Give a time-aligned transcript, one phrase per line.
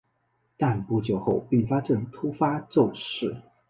[0.57, 3.37] 但不久后并发症突发骤逝。